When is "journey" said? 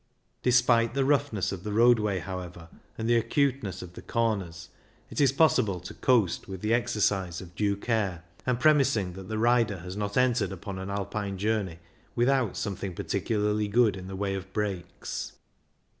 11.37-11.77